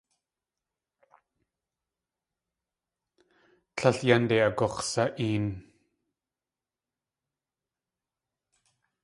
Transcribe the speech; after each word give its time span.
Tlél 3.75 3.97
yánde 4.07 4.35
agux̲sa.een. 4.47 5.45